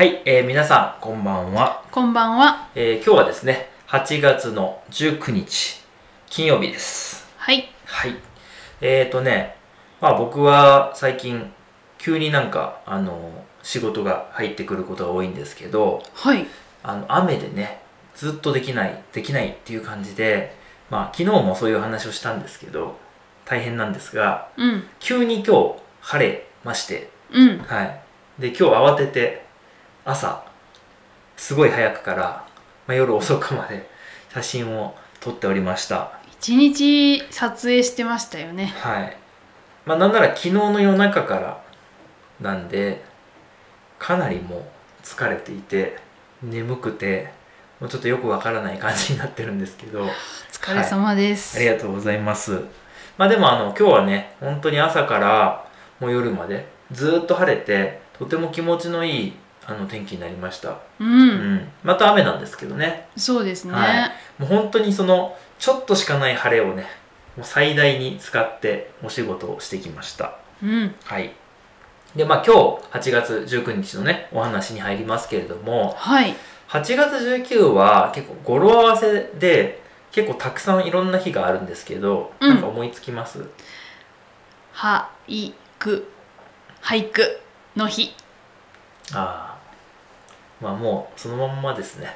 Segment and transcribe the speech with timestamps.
[0.00, 2.70] はい、えー皆さんこんばんは、こんばんは。
[2.74, 5.82] えー今日はですね8月の19日
[6.26, 7.70] 金曜日ですはい。
[7.84, 8.14] はい
[8.80, 9.56] えーとね
[10.00, 11.52] まあ僕は最近
[11.98, 13.30] 急になんかあの
[13.62, 16.46] 仕事が入ってくることが多いんですけどはい。
[16.82, 17.82] あの雨でね
[18.14, 20.56] ずっとできないできないっていう感じで
[20.88, 22.96] まあ昨日もそういう話をしたんですけど
[23.44, 24.84] 大変なんですがうん。
[24.98, 27.58] 急に今日晴れましてうん。
[27.58, 28.00] はい。
[28.38, 29.49] で、今日慌てて、
[30.04, 30.44] 朝、
[31.36, 32.44] すごい早くから、
[32.86, 33.88] まあ、夜遅くまで
[34.32, 36.12] 写真を撮っておりました。
[36.40, 38.72] 一日撮影してましたよね。
[38.78, 39.16] はい。
[39.84, 41.62] まあ、なんなら昨日の夜中から
[42.40, 43.02] なんで、
[43.98, 44.62] かなりもう
[45.02, 45.98] 疲れていて、
[46.42, 47.32] 眠くて、
[47.80, 50.08] もうちょっとよくわからない感じになってるんですけど、お
[50.52, 51.58] 疲れ様です。
[51.58, 52.62] ありがとうございます。
[53.18, 55.66] まあでもあの今日はね、本当に朝から
[55.98, 59.34] もう夜までずっと晴れて、とても気持ちのいい
[59.70, 60.70] あの天気になりました。
[60.70, 60.78] う。
[60.98, 61.72] うんん。
[61.84, 63.06] また雨なんですけどね。
[63.16, 63.72] そうですね。
[63.72, 66.86] はいもう本当にそのちょっとしかない晴れをね、
[67.36, 70.38] もう最大に使ってお仕事をしてきました。
[70.62, 70.94] うん。
[71.04, 71.32] はい。
[72.16, 72.54] で、まあ今
[72.92, 76.34] 日8月19日のね、お話に入りますけれども、はい。
[76.68, 83.44] 8月19は結構語呂合わせで結構たくさんいろんな日があるんですけど、うんなんか思いつきます？
[84.74, 86.10] 俳句。
[86.82, 87.40] 俳句
[87.76, 88.14] の日。
[89.12, 89.59] ああ
[90.60, 92.14] まあもうそのまんまですね、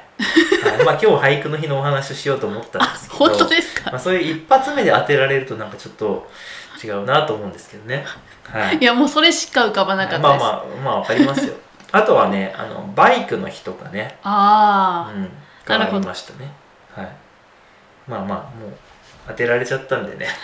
[0.63, 3.25] はい、まあ今日俳句の日のお話をしようと思ったんあです、けど。
[3.25, 3.89] 本当ですか？
[3.91, 6.29] まあ、そういう一発目で当てられるとなんかちょっと
[6.83, 8.05] 違うなと思うんですけどね。
[8.43, 8.77] はい。
[8.77, 10.43] いや、もうそれしか浮かばなかったです。
[10.43, 11.55] まあまあまあわかりますよ。
[11.91, 14.17] あとはねあのバイクの日とかね。
[14.23, 15.23] あうん。
[15.65, 16.51] がありましたね。
[16.95, 17.09] はい。
[18.07, 18.73] まあまあもう
[19.27, 20.27] 当てられちゃったんでね。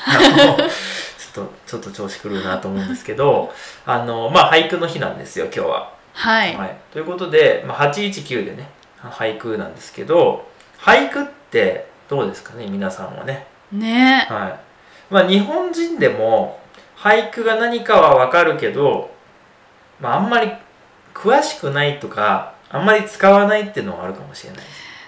[1.34, 3.54] ちょっとちょっと調子狂うなと思うんですけど。
[3.86, 6.01] あのまあ俳句の日なんですよ今日は、あ。
[6.14, 6.56] はい。
[6.56, 10.46] はい、ということで、まあ、819でね俳句なんですけど
[10.78, 13.48] 俳句ってどうですかね皆さんはね。
[13.72, 14.26] ね。
[14.30, 15.14] はい。
[15.14, 16.60] まあ日本人でも
[16.98, 19.10] 俳句が何かはわかるけど、
[20.00, 20.52] まあ、あんまり
[21.14, 24.60] 詳しくないとかあんまり使わないっていうのはあるかもしれない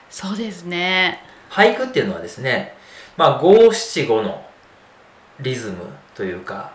[0.10, 1.20] そうですね。
[1.50, 2.76] 俳句っていうのはですね
[3.16, 4.44] まあ五七五の
[5.40, 5.78] リズム
[6.16, 6.72] というか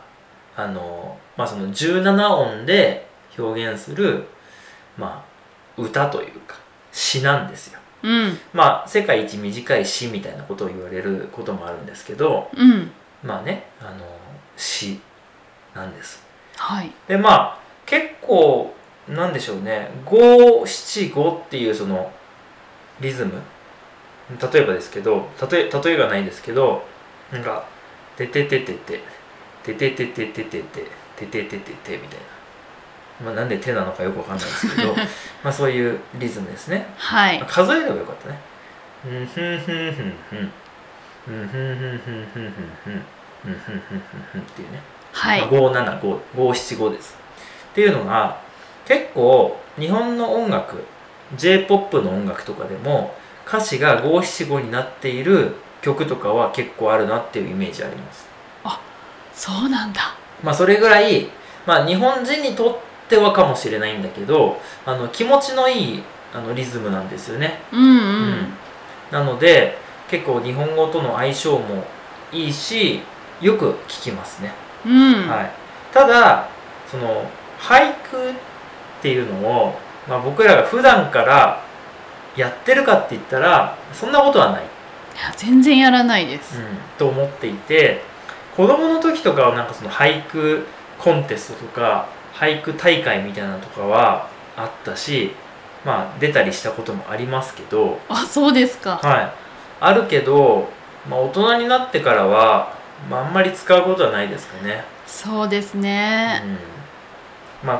[0.57, 3.08] あのまあその17音で
[3.39, 4.25] 表現する
[4.97, 6.57] まあ歌というか
[6.93, 8.39] 詩なんですようん。
[8.53, 12.91] まあ世界一短い詩みたいなことを言われることもあるんですけどうん。
[13.23, 14.05] まあねあの
[14.57, 15.01] 詩
[15.75, 16.23] なんです
[16.57, 16.91] はい。
[17.07, 18.75] でまあ結構
[19.09, 22.13] なんでしょうね五七五っていうその
[23.01, 23.33] リズム
[24.53, 26.83] 例えばですけど例え例えがないですけど
[27.33, 27.65] なんか
[28.17, 29.01] 「ててててて
[29.65, 30.63] てててててててて
[31.27, 32.27] てててて」みたいな、
[33.25, 34.95] まあ、なんで手なのかよくわかんないですけど
[35.43, 37.43] まあそういうリズムですねはい。
[37.47, 38.39] 数えればよかったね。
[39.07, 40.53] うんふんふんふんふん。
[41.29, 42.53] うんふんふんふんふんふん
[42.85, 42.93] ふん。
[43.47, 44.03] うんふんふん
[44.33, 44.81] ふんっていうね。
[45.13, 45.43] はい。
[45.43, 47.19] 575、575です。
[47.71, 48.39] っていうのが、
[48.87, 50.85] 結構日本の音楽、
[51.37, 53.15] J-POP の音楽とかでも
[53.47, 58.29] 歌詞が575になっている曲とかは結構あるなっていうイメージあります。
[59.39, 60.01] そうなんだ。
[60.43, 61.29] まあそれぐらい、
[61.65, 62.77] まあ日本人にとっ
[63.09, 66.03] てはかもしれないんだけど、あの気持ちのいい
[66.35, 67.61] あのリズムなんですよね。
[67.73, 68.53] うんうん。
[69.11, 69.79] なので
[70.11, 71.85] 結構日本語との相性も
[72.33, 73.01] いいし
[73.41, 74.53] よく聞きますね、
[74.85, 75.29] うん。
[75.29, 75.51] はい、
[75.93, 76.49] ただ
[76.91, 77.25] その
[77.59, 78.35] 俳句っ
[79.01, 79.75] ていうのを、
[80.09, 81.65] まあ、僕らが普段から
[82.37, 84.65] やってるかって言ったらそんなことはない、い
[85.17, 86.61] や、全然やらないです。
[86.99, 88.03] と思っていて
[88.57, 90.67] 子供の時とかはなんかその俳句
[90.99, 92.09] コンテストとか
[92.39, 95.33] 俳句大会みたいなのとかはあったし
[95.85, 98.97] まあ出たりしたこともありますけどあ、そうですか。
[99.03, 99.33] はい、
[99.81, 100.69] あるけど、
[101.09, 102.75] まあ、大人になってからは、
[103.11, 104.85] まあ、あんまり使うことはないですかね。
[105.07, 106.43] そうですね。
[106.45, 107.75] うん、ま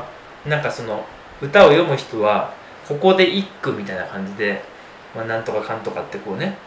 [0.45, 1.05] あなんかその
[1.41, 2.53] 歌を読む人は
[2.87, 4.61] ここで一句みたいな感じで、
[5.15, 6.57] まあ、なんとかかんとかってこうね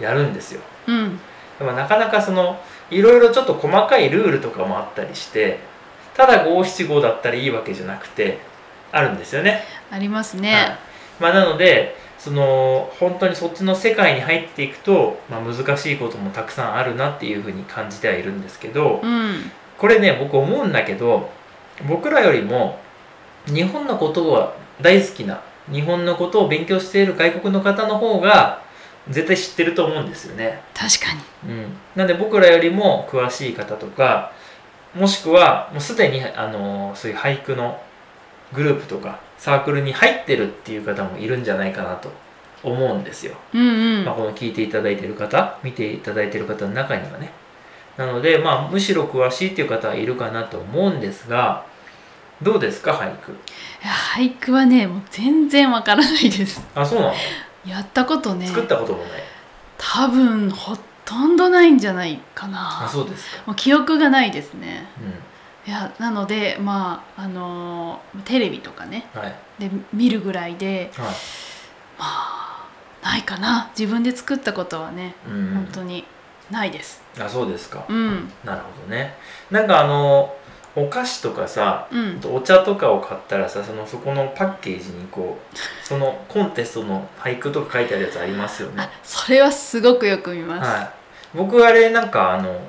[0.00, 0.60] やるんですよ。
[0.86, 1.18] うん。
[1.58, 2.60] でもなかなかその
[2.90, 5.60] いろいろちょっと細かいルールとかもあったりして
[6.16, 8.38] ただ五七五だったらいいわけじゃなくて
[8.90, 9.62] あるんですよね。
[9.90, 10.76] ありますはいね。
[11.20, 19.50] まあ、なのでその本当にそっちの世界に入っていくと、まあ、難しいこともたくさんあるなっていうふうに感じてはいるんですけどうん。
[19.78, 21.30] これね僕思うんだけど
[21.88, 22.78] 僕らよりも
[23.46, 28.62] 日本のことは大好きな日本のことを勉強している外国の方の方が
[29.08, 30.60] 絶対知ってると思うんですよね。
[30.74, 31.12] 確か
[31.46, 31.52] に。
[31.52, 34.32] うん、なんで僕らよりも詳しい方とか
[34.94, 37.80] もしくはもうすでにあのそういう俳句の
[38.52, 42.12] グループとかサークルに入ってるっていう方もいるんじゃないかなと
[42.62, 44.04] 思うんですよ、うんうん。
[44.04, 47.32] まあ、この聞いていただいてる方見ていただいてる方の中にはね。
[47.96, 51.66] なので、まあ、むしろ詳しいっていう方はいるかなと思うんですが
[52.40, 53.32] どうですか俳句？
[53.32, 53.34] い
[53.84, 56.66] や俳句はねもう全然わからないです。
[56.74, 57.14] あそうなの、
[57.66, 58.46] やったことね。
[58.46, 59.22] 作ったこともない。
[59.78, 60.76] 多分ほ
[61.12, 62.48] とんどないんじゃないかあ
[62.84, 63.42] なそうですか。
[63.46, 64.86] もう記憶がないですね。
[65.66, 69.06] ういやなのでまああのーテレビとかね。
[69.14, 69.34] んはい。
[69.58, 71.06] で見るぐらいではい。
[71.06, 71.12] ま
[72.00, 72.66] あ
[73.02, 73.70] ないかな。
[73.78, 75.54] 自分で作ったことはねうん。
[75.54, 76.04] 本当に
[76.50, 77.02] ないです。
[77.20, 78.32] あそうですか、うん。
[78.42, 79.14] なるほどね。
[79.50, 80.34] なんかあの
[80.74, 82.20] お菓子とかさうん。
[82.32, 88.82] お茶とかを買ったらさそのそこのパッケージにこうそのコンテストの俳句とか書いてあるやつありますよね。
[88.82, 91.01] あそれはすごくよく見ます、はい
[91.34, 92.60] 僕あれなんかあの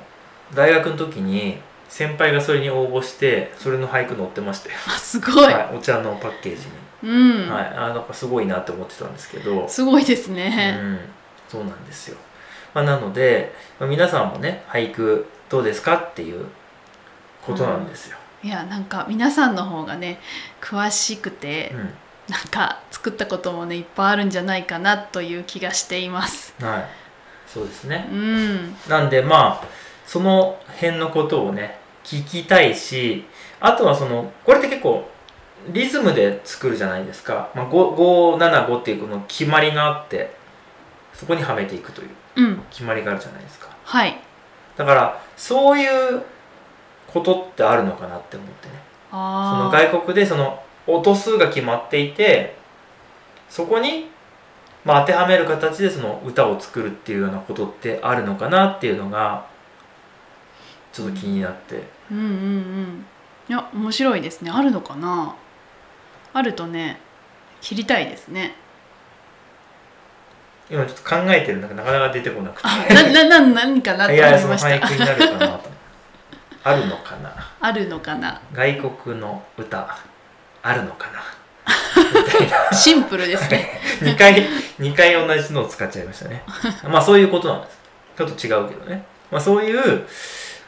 [0.54, 1.58] 大学の時に
[1.88, 6.66] 先輩がそれに応募してそれの俳句載ってましたよ、あすごい、はい、お茶のパッケージ
[7.06, 9.68] に、うん、はいあなんかすごいなって思ってたんですけど。
[9.68, 10.98] すごいですうね、ん、
[11.48, 12.16] そうなんですよ、
[12.74, 16.46] まあ、なので、まあ皆さんもね俳句どうですかっていう
[17.46, 20.18] ことなんですよ、いやなんか皆さんの方がね
[20.60, 21.90] 詳しくて、うん。
[22.26, 26.54] なんか作ったこともねいっぱいあるんじゃないかなという気がしています。
[26.58, 27.03] はい
[27.54, 28.08] そうですね。
[28.10, 28.76] うん。
[28.88, 29.64] なんでまあ
[30.04, 33.24] その辺のことをね聞きたいし
[33.60, 35.08] あとはそのこれって結構
[35.68, 40.34] リズムで作るじゃないですか、まあ、5 575っていうこの決まりがあって
[41.14, 42.62] そこにはめていくといううん。
[42.70, 43.68] 決まりがあるじゃないですか。
[43.84, 44.18] はい。
[44.76, 46.22] だからそういう
[47.06, 48.74] ことってあるのかなって思ってね。
[49.10, 52.56] その外国でその音数が決まっていて
[53.48, 54.08] そこに、
[54.84, 59.46] まあ、当てはめる形でその歌を作るっていうようなことってあるのかなっていうのが
[60.92, 63.06] ちょっと気になって、うんうんうん。
[63.48, 64.50] いや面白いですね。
[64.50, 65.34] あるのかな？
[66.32, 67.00] あるとね
[67.60, 68.54] 切りたいですね。
[70.70, 72.68] 今ちょっと考えてるんだけどなかなか出てこなくて。
[72.68, 75.70] あななな何かなとい思やその俳いました句になるかなと。
[76.62, 77.34] あるのかな？
[77.60, 78.40] あるのかな？
[78.52, 79.98] 外国の歌
[80.62, 81.20] あるのかな？
[82.72, 83.80] シンプルですね。
[84.00, 84.34] 2回
[84.78, 86.42] 2回同じのを使っちゃいましたね。
[86.84, 87.78] まあそういうことなんです。
[88.16, 89.04] ちょっと違うけどね。
[89.30, 90.06] まあそういう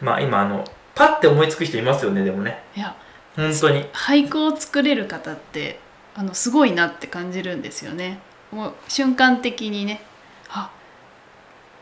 [0.01, 0.65] まあ今あの
[0.95, 2.63] パッて思いつく人いますよねでもね。
[2.75, 2.95] いや
[3.37, 3.85] 本当に。
[3.93, 5.79] 俳句を作れる方って
[6.15, 8.21] あのすごいなって感じるんですよね。
[8.51, 10.03] もう瞬間的にね。
[10.49, 10.71] あ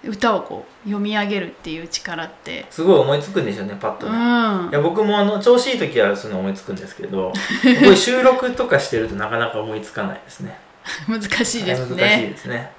[0.06, 2.66] 歌をこう読み上げるっていう力って。
[2.70, 4.70] すごい思いつくんでしょうねパッとうね、ん。
[4.70, 7.32] いや僕もあの調子いい時はそういうの思いつくんですけど
[7.96, 10.58] 収録とかしてるとなかなか思いつかないですね。
[11.08, 12.70] 難しいですはい難しいねですね。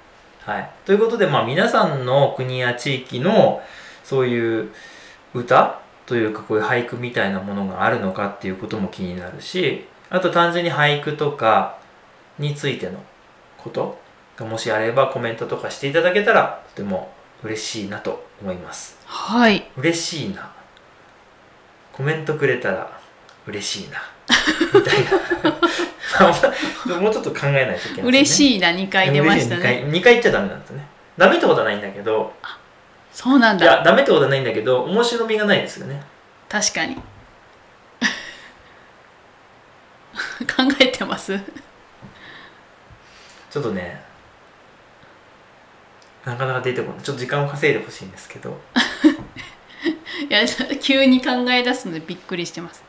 [0.44, 0.70] はい。
[0.84, 3.60] ということでまあ皆さんの国や地域の
[4.04, 4.68] そういう
[5.34, 11.78] 歌というかこういう俳句みたいなものがあるのかっていうことも気になるしあと単純に俳句とか
[12.38, 12.92] についての
[13.58, 14.05] ことが
[14.44, 17.12] もしあればコメントとかしていただけたらとても
[17.42, 18.98] 嬉しいなと思います。
[19.06, 19.70] はい。
[19.76, 20.50] 嬉しいな。
[21.92, 23.00] コメントくれたら
[23.46, 24.02] 嬉しいな。
[24.74, 25.10] みたいな。
[27.00, 28.02] もうちょっと考えないといけないね。
[28.08, 29.60] 嬉しいな2回出ましたね。
[29.60, 30.86] 2回2回言っちゃダメなんですね。
[31.16, 32.32] ダメってことはないんだけど。
[33.12, 36.02] そうなんいやだダメってことはないんだけど面白みがないですよね。
[36.50, 36.96] 確かに。
[40.46, 41.38] 考えてます？
[43.50, 44.02] ちょっとね
[46.26, 47.02] なかなか出てこない。
[47.02, 48.58] ちょっと時間を稼いでほしいんですけど。
[50.28, 50.40] いや
[50.80, 52.82] 急に考え出すのでびっくりしてます。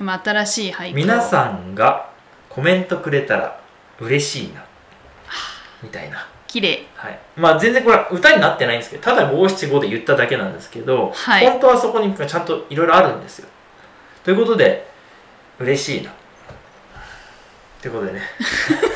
[0.00, 0.94] 今新しい俳句を。
[0.96, 2.10] 皆さんが
[2.48, 3.60] コメントくれたら
[4.00, 4.64] 嬉しいな。
[5.80, 6.26] みたいな。
[6.48, 6.86] 綺麗。
[6.96, 11.46] はい、まあ全然これは歌になってないんですけどただ五七五で言っただけなんですけど、はい。
[11.48, 13.48] 本当はそこにちゃんといろいろあるんですよ。
[14.24, 14.88] ということで
[15.60, 16.10] 嬉しいな。
[17.80, 18.22] ということでね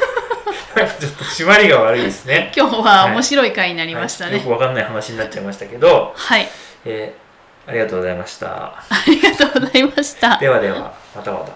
[0.87, 2.53] ちょっと締まりが悪いですね。
[2.57, 4.33] 今日は面白い回になりましたね。
[4.33, 4.41] はい。
[4.41, 6.49] よくわかんない話になっちゃいましたけど、はい、
[6.85, 7.31] えー
[7.67, 8.75] ありがとうございました。
[8.89, 10.39] ありがとうございました。
[10.39, 11.53] ではではまたまた